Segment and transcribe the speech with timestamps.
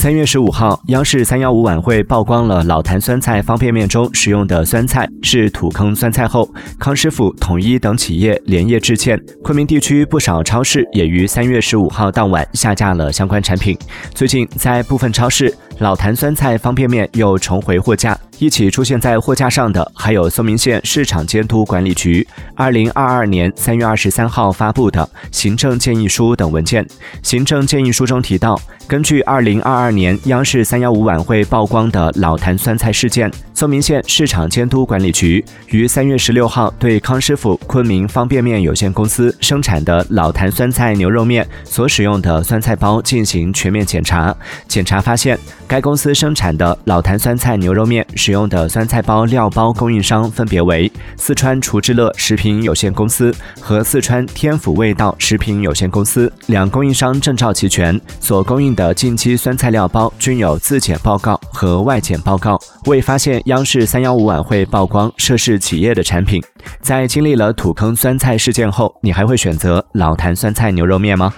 [0.00, 9.22] 三月十五号，央视三幺五晚会曝光了老坛酸菜方便面中使用的酸菜是土坑酸菜后，康师傅、统一等企业连夜致歉。
[9.44, 13.76] 昆明地区不少超市也于三月十五号当晚下架了相关产品。
[14.14, 18.16] 最近，在部分超市，老坛酸菜方便面又重回货架。
[18.38, 26.86] 一起出现在货架上的还有嵩明县市场监督管理局二零二二年三月二十三号发布的行政建议书等文件。
[27.22, 44.34] 行政建议书中提到，根据二零二二年央视三幺五晚会曝光的老坛酸菜事件，嵩明县市场监督管理局于三月十六号对康师傅昆明方便面有限公司生产的老坛酸菜牛肉面所使用的酸菜包进行全面检查。
[44.66, 45.38] 检查发现，
[45.70, 48.04] 该公司生产的老坛酸菜牛肉面。
[48.16, 66.42] 使用的酸菜包料包供应商分别为四川厨之乐食品有限公司和四川天府味道食品有限公司，两供应商证照齐全，所供应的近期酸菜料包均有自检报告和外检报告，未发现央视三幺五晚会曝光涉事企业的产品。
[66.80, 71.32] 在经历了土坑酸菜事件后，你还会选择老坛酸菜牛肉面吗？